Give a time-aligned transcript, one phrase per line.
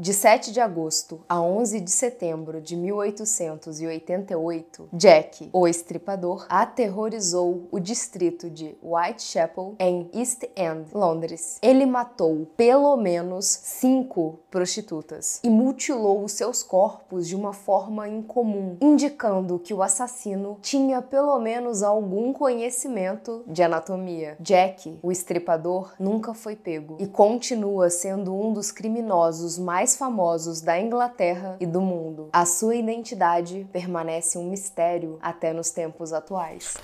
[0.00, 7.78] De 7 de agosto a 11 de setembro de 1888, Jack, o estripador, aterrorizou o
[7.78, 11.58] distrito de Whitechapel, em East End, Londres.
[11.60, 18.78] Ele matou pelo menos cinco prostitutas e mutilou os seus corpos de uma forma incomum,
[18.80, 24.38] indicando que o assassino tinha pelo menos algum conhecimento de anatomia.
[24.40, 30.78] Jack, o estripador, nunca foi pego e continua sendo um dos criminosos mais famosos da
[30.78, 32.28] Inglaterra e do mundo.
[32.32, 36.74] A sua identidade permanece um mistério até nos tempos atuais.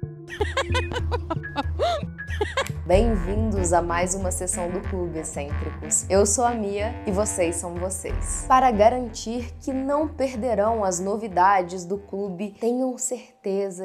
[2.86, 6.04] Bem-vindos a mais uma sessão do Clube Excêntricos.
[6.10, 8.44] Eu sou a Mia e vocês são vocês.
[8.46, 13.33] Para garantir que não perderão as novidades do clube, tenham certeza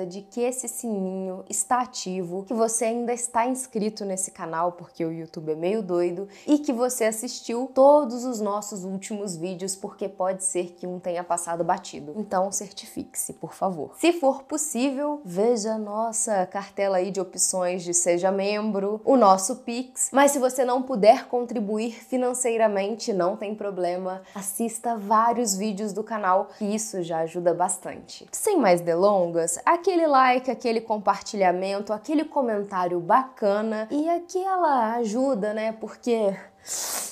[0.08, 5.12] de que esse sininho está ativo, que você ainda está inscrito nesse canal, porque o
[5.12, 10.45] YouTube é meio doido, e que você assistiu todos os nossos últimos vídeos, porque pode
[10.45, 12.13] ser que um tenha passado batido.
[12.15, 13.91] Então, certifique-se, por favor.
[13.99, 20.10] Se for possível, veja nossa cartela aí de opções de seja membro o nosso Pix.
[20.13, 26.49] Mas se você não puder contribuir financeiramente, não tem problema, assista vários vídeos do canal,
[26.57, 28.26] que isso já ajuda bastante.
[28.32, 35.72] Sem mais delongas, aquele like, aquele compartilhamento, aquele comentário bacana e aquela ajuda, né?
[35.72, 36.36] Porque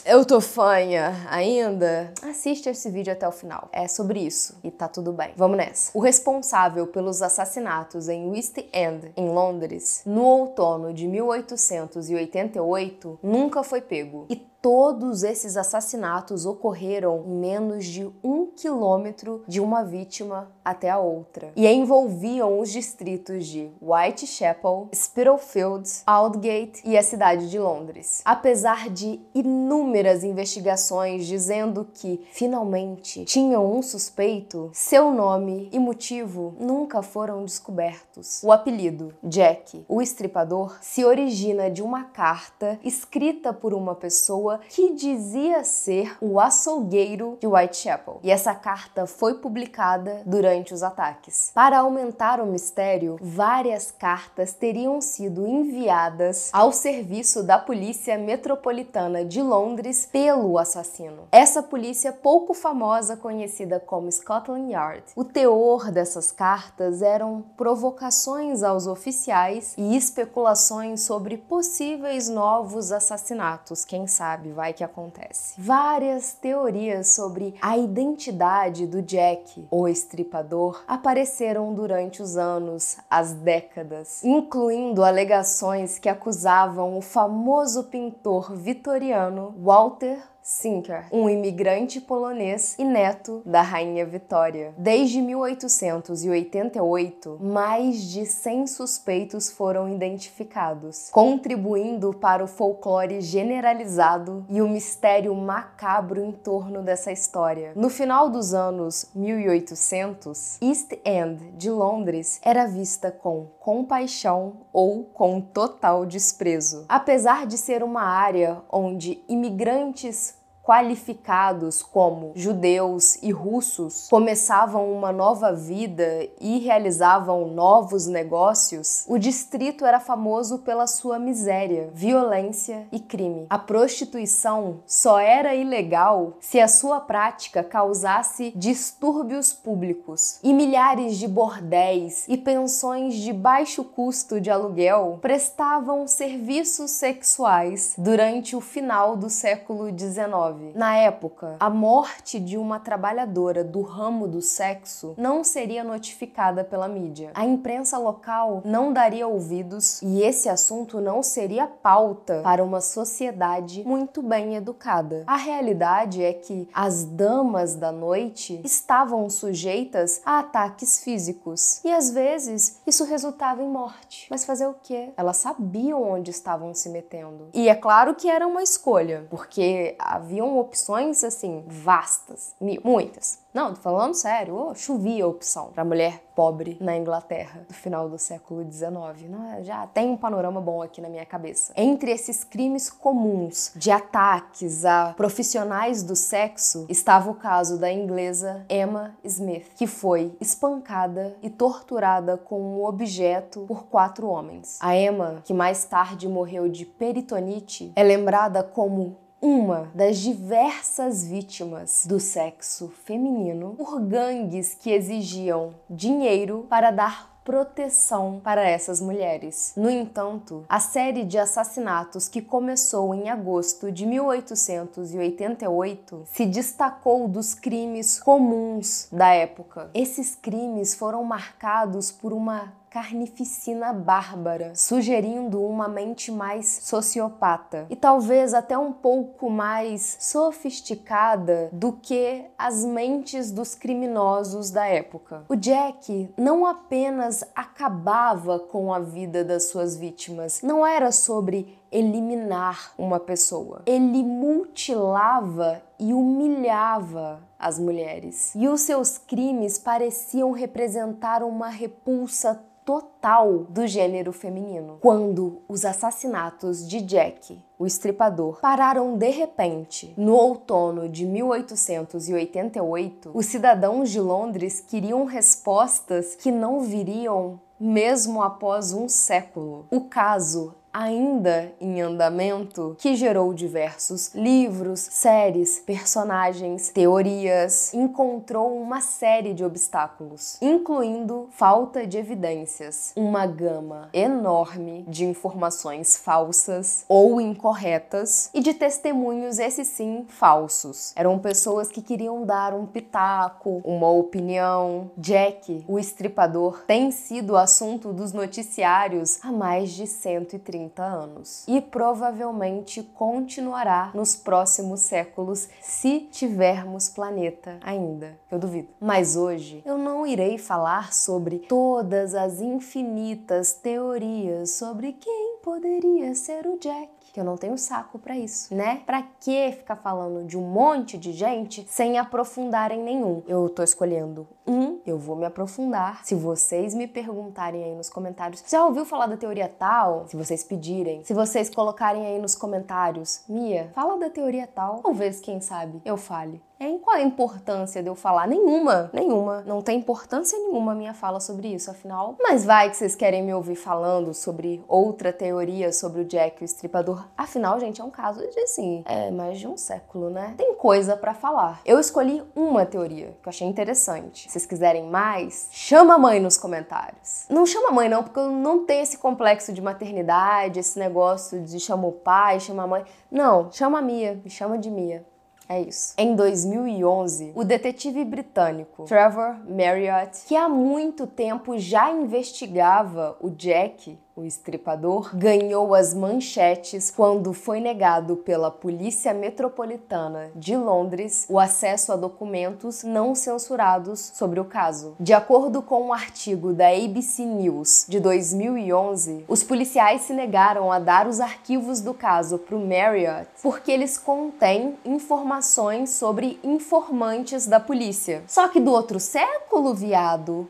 [0.06, 2.14] eu tô fanha ainda?
[2.22, 3.68] Assiste esse vídeo até o final.
[3.72, 5.34] É sobre isso e tá tudo bem.
[5.36, 5.92] Vamos nessa.
[5.94, 13.82] O responsável pelos assassinatos em West End, em Londres, no outono de 1888, nunca foi
[13.82, 14.26] pego.
[14.30, 14.36] E
[14.68, 21.54] todos esses assassinatos ocorreram em menos de um quilômetro de uma vítima até a outra
[21.56, 28.22] e envolviam os distritos de Whitechapel, Spitalfields, Aldgate e a cidade de Londres.
[28.26, 37.02] Apesar de inúmeras investigações dizendo que finalmente tinham um suspeito, seu nome e motivo nunca
[37.02, 38.44] foram descobertos.
[38.44, 44.94] O apelido Jack, o estripador, se origina de uma carta escrita por uma pessoa que
[44.94, 48.19] dizia ser o açougueiro de Whitechapel.
[48.23, 51.51] E essa carta foi publicada durante os ataques.
[51.53, 59.41] Para aumentar o mistério, várias cartas teriam sido enviadas ao serviço da Polícia Metropolitana de
[59.41, 61.28] Londres pelo assassino.
[61.31, 65.03] Essa polícia pouco famosa, conhecida como Scotland Yard.
[65.16, 74.07] O teor dessas cartas eram provocações aos oficiais e especulações sobre possíveis novos assassinatos, quem
[74.07, 75.56] sabe sabe, vai que acontece.
[75.58, 84.24] Várias teorias sobre a identidade do Jack, o estripador, apareceram durante os anos, as décadas,
[84.24, 93.41] incluindo alegações que acusavam o famoso pintor vitoriano Walter Sinker, um imigrante polonês e neto
[93.46, 94.74] da Rainha Vitória.
[94.78, 104.69] Desde 1888, mais de 100 suspeitos foram identificados, contribuindo para o folclore generalizado e o
[104.69, 107.74] mistério macabro em torno dessa história.
[107.75, 115.41] No final dos anos 1800, East End de Londres era vista com compaixão ou com
[115.41, 116.85] total desprezo.
[116.88, 120.37] Apesar de ser uma área onde imigrantes
[120.67, 129.85] qualificados como judeus e russos começavam uma nova vida e realizavam novos negócios, o distrito
[129.85, 133.47] era famoso pela sua miséria, violência e crime.
[133.50, 141.29] A prostituição só era ilegal se a sua prática causasse distúrbios públicos e milhares de
[141.29, 149.29] bordéis e pensões de baixo custo de aluguel prestavam serviços sexuais durante o final do
[149.29, 150.56] século XIX.
[150.75, 156.88] Na época, a morte de uma trabalhadora do ramo do sexo não seria notificada pela
[156.88, 157.31] mídia.
[157.34, 163.84] A imprensa local não daria ouvidos e esse assunto não seria pauta para uma sociedade
[163.85, 165.23] muito bem educada.
[165.28, 172.11] A realidade é que as damas da noite estavam sujeitas a ataques físicos e às
[172.11, 174.28] vezes isso resultava em morte.
[174.29, 175.09] Mas fazer o quê?
[175.17, 177.49] Elas sabiam onde estavam se metendo.
[177.53, 183.40] E é claro que era uma escolha, porque haviam opções assim vastas, muitas.
[183.58, 188.20] Não, tô falando sério, oh, chovia opção para mulher pobre na Inglaterra do final do
[188.20, 188.91] século XIX.
[189.28, 191.73] Não, já tem um panorama bom aqui na minha cabeça.
[191.76, 198.64] Entre esses crimes comuns de ataques a profissionais do sexo estava o caso da inglesa
[198.70, 204.78] Emma Smith, que foi espancada e torturada com um objeto por quatro homens.
[204.79, 212.05] A Emma, que mais tarde morreu de peritonite, é lembrada como uma das diversas vítimas
[212.07, 219.72] do sexo feminino por gangues que exigiam dinheiro para dar proteção para essas mulheres.
[219.78, 227.53] No entanto, a série de assassinatos que começou em agosto de 1888 se destacou dos
[227.53, 229.89] crimes comuns da época.
[229.93, 238.55] Esses crimes foram marcados por uma carnificina bárbara, sugerindo uma mente mais sociopata e talvez
[238.55, 245.44] até um pouco mais sofisticada do que as mentes dos criminosos da época.
[245.47, 252.93] O Jack não apenas acabava com a vida das suas vítimas, não era sobre eliminar
[252.97, 253.81] uma pessoa.
[253.85, 258.53] Ele mutilava e humilhava as mulheres.
[258.55, 264.98] E os seus crimes pareciam representar uma repulsa total do gênero feminino.
[265.01, 273.45] Quando os assassinatos de Jack, o estripador, pararam de repente no outono de 1888, os
[273.45, 279.86] cidadãos de Londres queriam respostas que não viriam mesmo após um século.
[279.91, 289.53] O caso ainda em andamento, que gerou diversos livros, séries, personagens, teorias, encontrou uma série
[289.53, 298.60] de obstáculos, incluindo falta de evidências, uma gama enorme de informações falsas ou incorretas e
[298.60, 301.13] de testemunhos, esses sim, falsos.
[301.15, 305.12] Eram pessoas que queriam dar um pitaco, uma opinião.
[305.15, 311.81] Jack, o estripador, tem sido assunto dos noticiários há mais de 130 30 anos e
[311.81, 318.38] provavelmente continuará nos próximos séculos se tivermos planeta ainda.
[318.50, 318.88] Eu duvido.
[319.00, 326.65] Mas hoje eu não irei falar sobre todas as infinitas teorias sobre quem poderia ser
[326.65, 329.03] o Jack que eu não tenho saco para isso, né?
[329.05, 333.43] Para que ficar falando de um monte de gente sem aprofundar em nenhum?
[333.48, 336.25] Eu tô escolhendo um, eu vou me aprofundar.
[336.25, 340.25] Se vocês me perguntarem aí nos comentários, já ouviu falar da teoria tal?
[340.27, 345.01] Se vocês pedirem, se vocês colocarem aí nos comentários, Mia, fala da teoria tal.
[345.03, 346.60] Talvez, quem sabe, eu fale.
[346.79, 347.00] Hein?
[347.00, 348.48] Qual é a importância de eu falar?
[348.48, 349.63] Nenhuma, nenhuma.
[349.65, 352.36] Não tem importância nenhuma a minha fala sobre isso, afinal.
[352.39, 356.65] Mas vai que vocês querem me ouvir falando sobre outra teoria sobre o Jack o
[356.65, 357.27] Estripador.
[357.36, 360.53] Afinal, gente, é um caso de, assim, é mais de um século, né?
[360.56, 361.82] Tem coisa para falar.
[361.84, 364.44] Eu escolhi uma teoria que eu achei interessante.
[364.44, 367.46] Se vocês quiserem mais, chama a mãe nos comentários.
[367.50, 371.60] Não chama a mãe, não, porque eu não tenho esse complexo de maternidade, esse negócio
[371.62, 373.06] de chama o pai, chama a mãe.
[373.32, 375.25] Não, chama a Mia, me chama de Mia.
[375.69, 376.13] É isso.
[376.17, 384.17] Em 2011, o detetive britânico Trevor Marriott, que há muito tempo já investigava o Jack,
[384.38, 392.13] o estripador, ganhou as manchetes quando foi negado pela Polícia Metropolitana de Londres o acesso
[392.13, 395.15] a documentos não censurados sobre o caso.
[395.19, 401.00] De acordo com um artigo da ABC News de 2011, os policiais se negaram a
[401.00, 407.79] dar os arquivos do caso para o Marriott porque eles contêm informações sobre informantes da
[407.79, 408.43] polícia.
[408.48, 410.69] Só que do outro século, viado,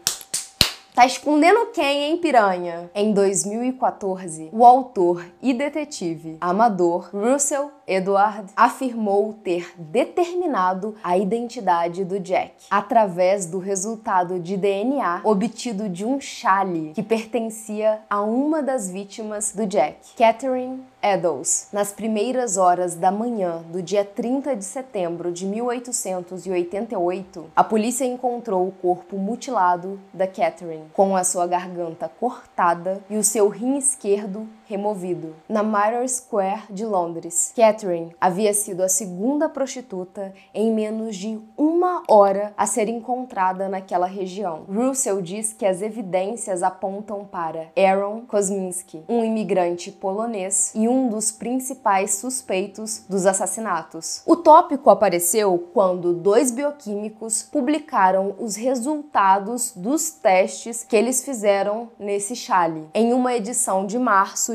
[0.97, 2.89] Tá escondendo quem, hein, piranha?
[2.95, 12.19] Em 2014, o autor e detetive amador Russell Edward afirmou ter determinado a identidade do
[12.19, 18.91] Jack através do resultado de DNA obtido de um chale que pertencia a uma das
[18.91, 25.31] vítimas do Jack, Catherine Eddowes, nas primeiras horas da manhã do dia 30 de setembro
[25.31, 33.01] de 1888, a polícia encontrou o corpo mutilado da Catherine, com a sua garganta cortada
[33.09, 37.53] e o seu rim esquerdo removido, na Mirror Square de Londres.
[37.55, 44.05] Catherine havia sido a segunda prostituta em menos de uma hora a ser encontrada naquela
[44.05, 44.65] região.
[44.67, 51.31] Russell diz que as evidências apontam para Aaron Kosminski, um imigrante polonês e um dos
[51.31, 54.21] principais suspeitos dos assassinatos.
[54.25, 62.35] O tópico apareceu quando dois bioquímicos publicaram os resultados dos testes que eles fizeram nesse
[62.35, 63.97] chale em uma edição de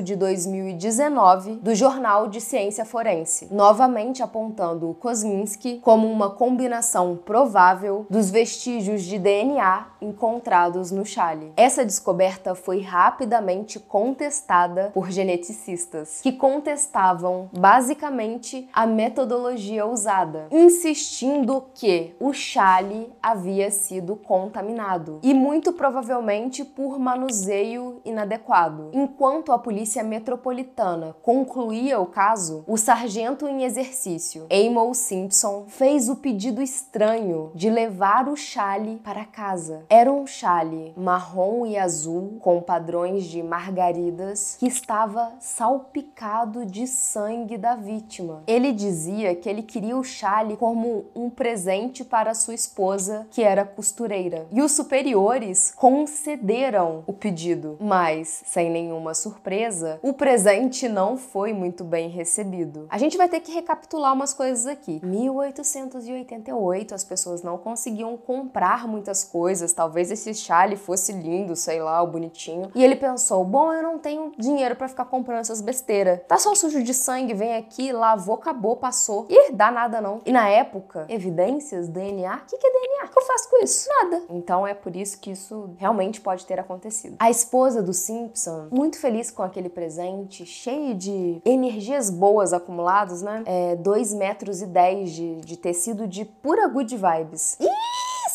[0.02, 8.06] de 2019 do Jornal de Ciência Forense, novamente apontando o Kosminski como uma combinação provável
[8.10, 11.52] dos vestígios de DNA encontrados no chale.
[11.56, 22.14] Essa descoberta foi rapidamente contestada por geneticistas, que contestavam basicamente a metodologia usada, insistindo que
[22.18, 28.90] o chale havia sido contaminado e muito provavelmente por manuseio inadequado.
[28.92, 36.08] Enquanto a polícia polícia metropolitana concluía o caso, o sargento em exercício, Amos Simpson, fez
[36.08, 39.84] o pedido estranho de levar o chale para casa.
[39.90, 47.58] Era um chale marrom e azul com padrões de margaridas que estava salpicado de sangue
[47.58, 48.42] da vítima.
[48.46, 53.64] Ele dizia que ele queria o chale como um presente para sua esposa, que era
[53.64, 54.46] costureira.
[54.50, 61.84] E os superiores concederam o pedido, mas sem nenhuma surpresa, o presente não foi muito
[61.84, 62.86] bem recebido.
[62.88, 65.00] A gente vai ter que recapitular umas coisas aqui.
[65.04, 72.02] 1888, as pessoas não conseguiam comprar muitas coisas, talvez esse chale fosse lindo, sei lá,
[72.02, 72.70] o bonitinho.
[72.74, 76.20] E ele pensou: "Bom, eu não tenho dinheiro para ficar comprando essas besteiras.
[76.26, 79.26] Tá só sujo de sangue, vem aqui, lavou, acabou, passou.
[79.28, 80.20] Ih, dá nada não".
[80.24, 83.06] E na época, evidências, DNA, o que, que é DNA?
[83.06, 83.88] O que eu faço com isso?
[83.88, 84.22] Nada.
[84.30, 87.16] Então é por isso que isso realmente pode ter acontecido.
[87.18, 93.42] A esposa do Simpson, muito feliz com aquele presente, cheio de energias boas acumuladas, né?
[93.46, 97.56] É 2 metros e 10 de, de tecido de pura good vibes.
[97.60, 97.68] Ih!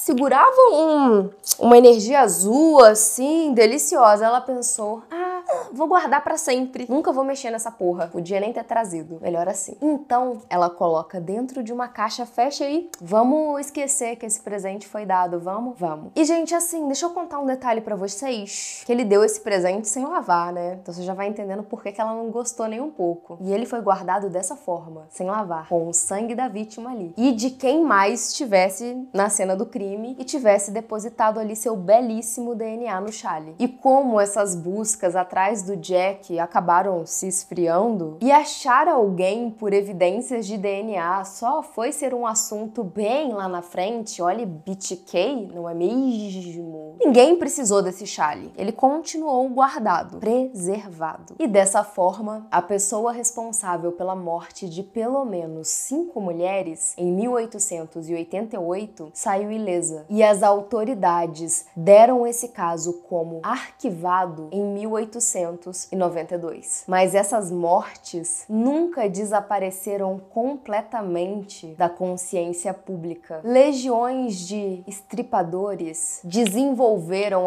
[0.08, 1.30] segurava um,
[1.60, 4.26] uma energia azul, assim, deliciosa.
[4.26, 5.04] Ela pensou:
[5.78, 6.88] vou guardar para sempre.
[6.90, 8.08] Nunca vou mexer nessa porra.
[8.08, 9.20] Podia nem ter trazido.
[9.22, 9.78] Melhor assim.
[9.82, 12.90] Então, ela coloca dentro de uma caixa, fecha aí.
[13.00, 15.40] Vamos esquecer que esse presente foi dado.
[15.40, 15.78] Vamos?
[15.78, 16.12] Vamos.
[16.16, 18.82] E, gente, assim, deixa eu contar um detalhe para vocês.
[18.86, 20.80] Que ele deu esse presente sem lavar, né?
[20.82, 23.38] Então você já vai entendendo por que, que ela não gostou nem um pouco.
[23.42, 27.14] E ele foi guardado dessa forma, sem lavar, com o sangue da vítima ali.
[27.16, 32.56] E de quem mais estivesse na cena do crime e tivesse depositado ali seu belíssimo
[32.56, 33.56] DNA no chale.
[33.60, 40.48] E como essas buscas atrás do Jack acabaram se esfriando e achar alguém por evidências
[40.48, 45.74] de DNA só foi ser um assunto bem lá na frente, olha BTK, não é
[45.74, 46.87] mesmo?
[47.00, 48.52] Ninguém precisou desse chale.
[48.58, 51.36] Ele continuou guardado, preservado.
[51.38, 59.12] E dessa forma, a pessoa responsável pela morte de pelo menos cinco mulheres em 1888
[59.14, 66.86] saiu ilesa e as autoridades deram esse caso como arquivado em 1892.
[66.88, 73.42] Mas essas mortes nunca desapareceram completamente da consciência pública.
[73.44, 76.87] Legiões de estripadores desenvolveram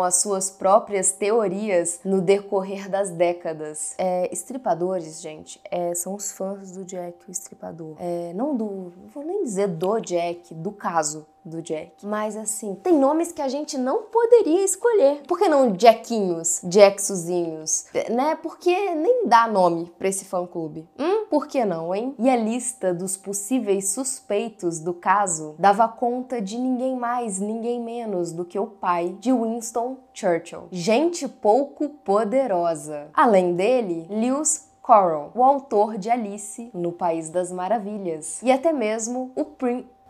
[0.03, 3.95] as suas próprias teorias no decorrer das décadas.
[3.99, 7.97] É, estripadores, gente, é, são os fãs do Jack o Estripador.
[7.99, 12.07] É, não do, não vou nem dizer do Jack, do caso do Jack.
[12.07, 15.23] Mas assim, tem nomes que a gente não poderia escolher.
[15.27, 18.37] Por que não Jackinhos, Jacksuzinhos, né?
[18.43, 20.89] Porque nem dá nome para esse fã clube.
[20.99, 22.15] Hum, por que não, hein?
[22.19, 28.33] E a lista dos possíveis suspeitos do caso dava conta de ninguém mais, ninguém menos
[28.33, 30.69] do que o pai de Winston Churchill.
[30.71, 33.09] Gente pouco poderosa.
[33.15, 39.31] Além dele, Lewis Carroll, o autor de Alice no País das Maravilhas, e até mesmo
[39.37, 39.47] o,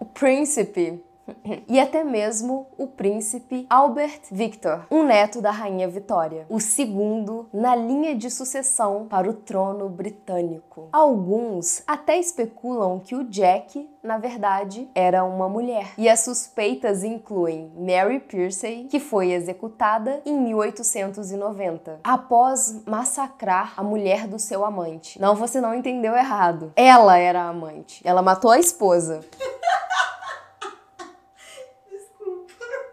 [0.01, 1.05] o príncipe
[1.69, 7.75] e até mesmo o príncipe Albert Victor, um neto da rainha Vitória, o segundo na
[7.75, 10.89] linha de sucessão para o trono britânico.
[10.93, 15.93] Alguns até especulam que o Jack, na verdade, era uma mulher.
[15.99, 24.27] E as suspeitas incluem Mary Piercy, que foi executada em 1890, após massacrar a mulher
[24.27, 25.21] do seu amante.
[25.21, 26.73] Não, você não entendeu errado.
[26.77, 28.01] Ela era a amante.
[28.05, 29.21] Ela matou a esposa.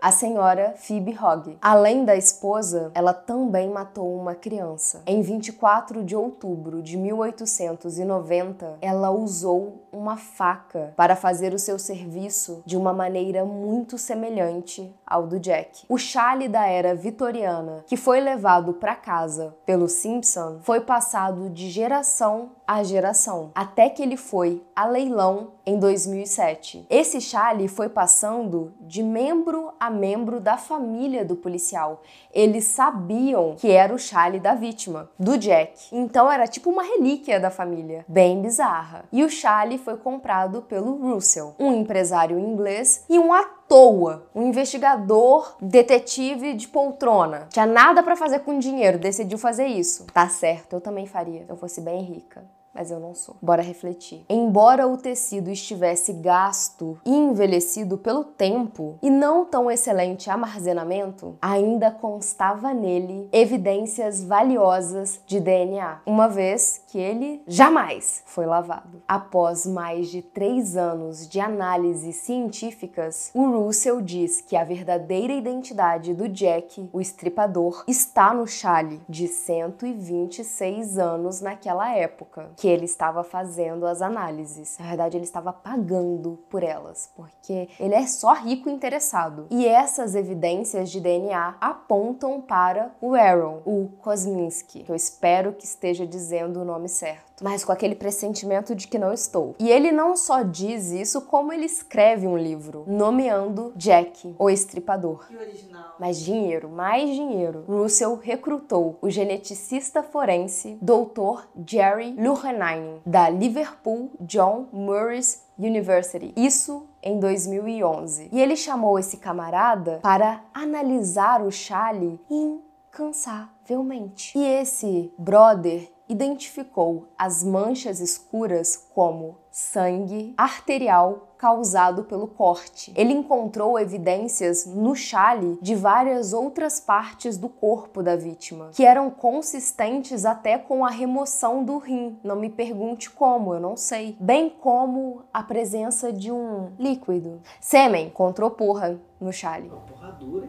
[0.08, 1.58] A senhora Phoebe Hogg.
[1.62, 5.04] Além da esposa, ela também matou uma criança.
[5.06, 12.64] Em 24 de outubro de 1890, ela usou uma faca para fazer o seu serviço
[12.66, 15.84] de uma maneira muito semelhante ao do Jack.
[15.90, 21.70] O chale da era vitoriana, que foi levado para casa pelo Simpson, foi passado de
[21.70, 26.88] geração a geração, até que ele foi a leilão em 2007.
[26.90, 32.02] Esse chale foi passando de membro a membro da família do policial.
[32.34, 35.90] Eles sabiam que era o chale da vítima, do Jack.
[35.92, 39.04] Então era tipo uma relíquia da família, bem bizarra.
[39.12, 44.44] E o chale foi comprado pelo Russell, um empresário inglês e um à toa, um
[44.44, 47.48] investigador, detetive de poltrona.
[47.50, 50.06] Tinha nada para fazer com dinheiro, decidiu fazer isso.
[50.14, 53.36] Tá certo, eu também faria, eu fosse bem rica mas eu não sou.
[53.42, 54.24] Bora refletir.
[54.30, 61.90] Embora o tecido estivesse gasto e envelhecido pelo tempo e não tão excelente armazenamento, ainda
[61.90, 69.02] constava nele evidências valiosas de DNA, uma vez que ele jamais foi lavado.
[69.08, 76.14] Após mais de três anos de análises científicas, o Russell diz que a verdadeira identidade
[76.14, 83.24] do Jack, o estripador, está no chale de 126 anos naquela época que ele estava
[83.24, 84.78] fazendo as análises.
[84.80, 89.48] Na verdade, ele estava pagando por elas, porque ele é só rico interessado.
[89.50, 95.66] E essas evidências de DNA apontam para o Aaron, o Kosminski, que eu espero que
[95.66, 99.56] esteja dizendo o nome certo mas com aquele pressentimento de que não estou.
[99.60, 105.28] E ele não só diz isso, como ele escreve um livro nomeando Jack, o estripador.
[105.28, 105.96] Que original.
[106.00, 107.64] Mais dinheiro, mais dinheiro.
[107.68, 111.48] Russell recrutou o geneticista forense Dr.
[111.66, 116.34] Jerry Luhenine, da Liverpool John Murray's University.
[116.36, 118.30] Isso em 2011.
[118.32, 124.38] E ele chamou esse camarada para analisar o chale incansavelmente.
[124.38, 132.92] E esse brother identificou as manchas escuras como sangue arterial causado pelo corte.
[132.96, 139.10] Ele encontrou evidências no chale de várias outras partes do corpo da vítima, que eram
[139.10, 142.20] consistentes até com a remoção do rim.
[142.24, 144.16] Não me pergunte como, eu não sei.
[144.20, 147.42] Bem como a presença de um líquido.
[147.60, 149.72] Sêmen, encontrou porra no chale.
[149.88, 150.48] Porra dura.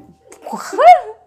[0.48, 1.17] Porra!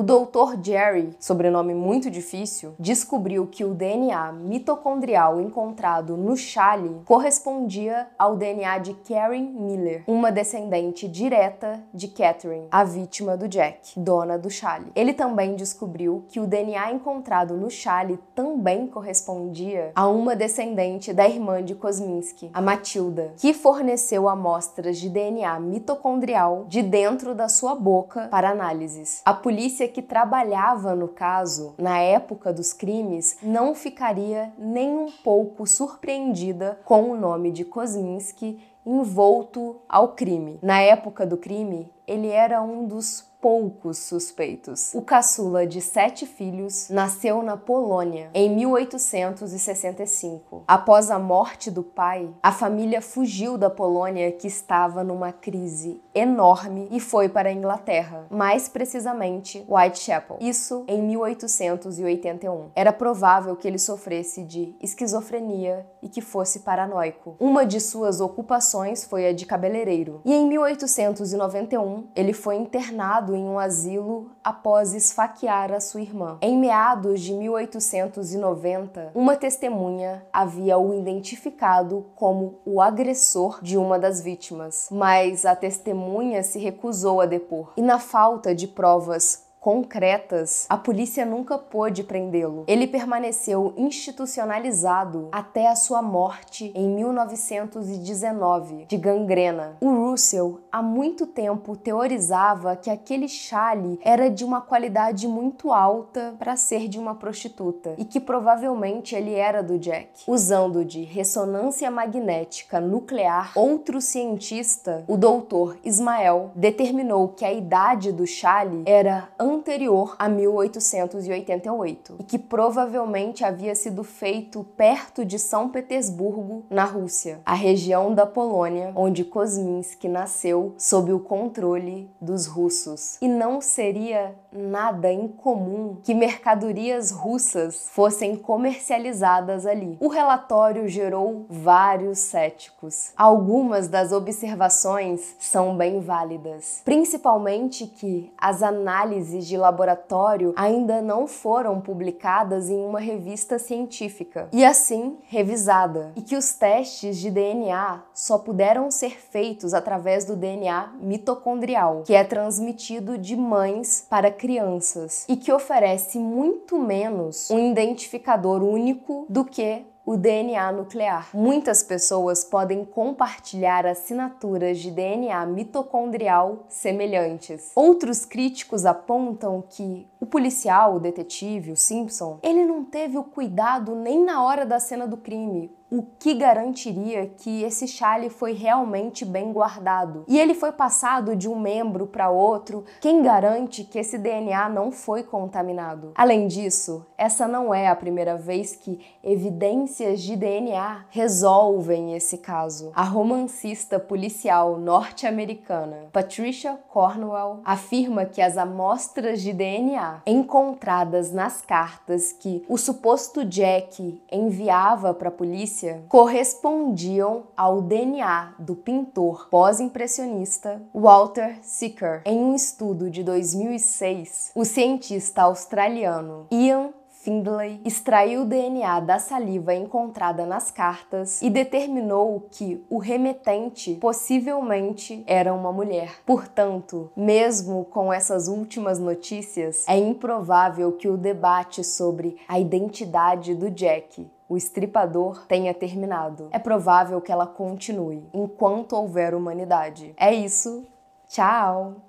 [0.00, 0.58] O Dr.
[0.62, 8.78] Jerry, sobrenome muito difícil, descobriu que o DNA mitocondrial encontrado no chale correspondia ao DNA
[8.78, 14.90] de Karen Miller, uma descendente direta de Catherine, a vítima do Jack, dona do chale.
[14.96, 21.28] Ele também descobriu que o DNA encontrado no chale também correspondia a uma descendente da
[21.28, 27.74] irmã de Kosminski, a Matilda, que forneceu amostras de DNA mitocondrial de dentro da sua
[27.74, 29.20] boca para análises.
[29.26, 35.66] A polícia que trabalhava no caso na época dos crimes não ficaria nem um pouco
[35.66, 40.58] surpreendida com o nome de Kosminski envolto ao crime.
[40.62, 44.92] Na época do crime, ele era um dos poucos suspeitos.
[44.94, 50.64] O caçula de sete filhos nasceu na Polônia em 1865.
[50.68, 56.88] Após a morte do pai, a família fugiu da Polônia, que estava numa crise enorme,
[56.90, 60.38] e foi para a Inglaterra, mais precisamente Whitechapel.
[60.40, 62.70] Isso em 1881.
[62.74, 67.36] Era provável que ele sofresse de esquizofrenia e que fosse paranoico.
[67.38, 70.20] Uma de suas ocupações foi a de cabeleireiro.
[70.24, 76.38] E em 1891, ele foi internado em um asilo após esfaquear a sua irmã.
[76.40, 84.20] Em meados de 1890, uma testemunha havia o identificado como o agressor de uma das
[84.20, 85.99] vítimas, mas a testemunha
[86.42, 87.72] se recusou a depor.
[87.76, 92.64] E na falta de provas concretas, a polícia nunca pôde prendê-lo.
[92.66, 99.76] Ele permaneceu institucionalizado até a sua morte em 1919, de gangrena.
[99.82, 106.34] O Russell há muito tempo teorizava que aquele chale era de uma qualidade muito alta
[106.38, 110.22] para ser de uma prostituta e que provavelmente ele era do Jack.
[110.26, 118.26] Usando de ressonância magnética nuclear, outro cientista, o doutor Ismael, determinou que a idade do
[118.26, 126.64] chale era anterior a 1888 e que provavelmente havia sido feito perto de São Petersburgo,
[126.70, 133.18] na Rússia, a região da Polônia onde Kosminski nasceu sob o controle dos russos.
[133.20, 139.96] E não seria nada incomum que mercadorias russas fossem comercializadas ali.
[140.00, 143.12] O relatório gerou vários céticos.
[143.16, 151.26] Algumas das observações são bem válidas, principalmente que as análises análises de laboratório ainda não
[151.26, 158.02] foram publicadas em uma revista científica e assim revisada, e que os testes de DNA
[158.14, 165.24] só puderam ser feitos através do DNA mitocondrial, que é transmitido de mães para crianças
[165.28, 171.28] e que oferece muito menos um identificador único do que o DNA nuclear.
[171.32, 177.70] Muitas pessoas podem compartilhar assinaturas de DNA mitocondrial semelhantes.
[177.76, 183.94] Outros críticos apontam que o policial, o detetive, o Simpson, ele não teve o cuidado
[183.94, 189.24] nem na hora da cena do crime o que garantiria que esse chale foi realmente
[189.24, 190.24] bem guardado.
[190.28, 194.92] E ele foi passado de um membro para outro, quem garante que esse DNA não
[194.92, 196.12] foi contaminado?
[196.14, 202.92] Além disso, essa não é a primeira vez que evidências de DNA resolvem esse caso.
[202.94, 212.32] A romancista policial norte-americana Patricia Cornwell afirma que as amostras de DNA encontradas nas cartas
[212.32, 221.58] que o suposto Jack enviava para a polícia correspondiam ao DNA do pintor pós-impressionista Walter
[221.62, 222.22] Sicker.
[222.24, 226.90] Em um estudo de 2006, o cientista australiano Ian
[227.20, 235.22] Findlay extraiu o DNA da saliva encontrada nas cartas e determinou que o remetente possivelmente
[235.26, 236.14] era uma mulher.
[236.24, 243.70] Portanto, mesmo com essas últimas notícias, é improvável que o debate sobre a identidade do
[243.70, 246.48] Jack o estripador tenha terminado.
[246.50, 250.12] É provável que ela continue enquanto houver humanidade.
[250.16, 250.84] É isso.
[251.28, 252.02] Tchau.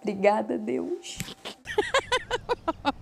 [0.00, 1.16] Obrigada, Deus.